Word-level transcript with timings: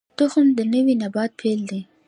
تخم 0.17 0.47
د 0.57 0.59
نوي 0.73 0.93
نبات 1.03 1.31
پیل 1.39 1.59
دی 1.69 1.81